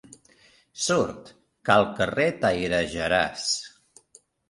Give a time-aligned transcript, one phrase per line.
[0.85, 1.29] Surt,
[1.69, 3.49] que al carrer t'airejaràs.